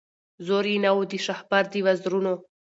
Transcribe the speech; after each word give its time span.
زور 0.45 0.65
یې 0.71 0.77
نه 0.85 0.91
وو 0.95 1.03
د 1.11 1.13
شهپر 1.25 1.63
د 1.71 1.75
وزرونو 1.85 2.33